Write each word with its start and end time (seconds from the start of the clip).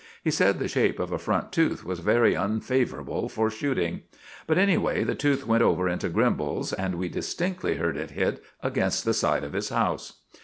He 0.23 0.31
said 0.31 0.57
the 0.57 0.67
shape 0.67 0.97
of 0.97 1.11
a 1.11 1.19
front 1.19 1.51
tooth 1.51 1.85
was 1.85 1.99
very 1.99 2.35
unfavorable 2.35 3.29
for 3.29 3.51
shooting. 3.51 4.01
But, 4.47 4.57
anyway, 4.57 5.03
the 5.03 5.13
tooth 5.13 5.45
went 5.45 5.61
over 5.61 5.87
into 5.87 6.09
Grimbal's, 6.09 6.73
and 6.73 6.95
we 6.95 7.07
distinctly 7.07 7.75
heard 7.75 7.97
it 7.97 8.09
hit 8.09 8.41
against 8.63 9.05
the 9.05 9.13
side 9.13 9.43
of 9.43 9.53
his 9.53 9.69
house. 9.69 10.21